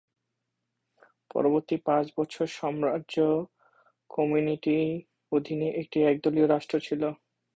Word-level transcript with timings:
পরবর্তী 1.31 1.75
পাঁচ 1.87 2.05
বছর 2.17 2.45
সাম্রাজ্য 2.57 3.15
কমিটির 4.09 4.89
অধীন 5.31 5.59
একটি 5.81 5.97
একদলীয় 6.03 6.47
রাষ্ট্র 6.47 6.75
ছিল। 6.87 7.01